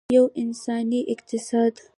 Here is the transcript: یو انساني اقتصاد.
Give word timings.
یو 0.15 0.25
انساني 0.43 0.99
اقتصاد. 1.13 1.73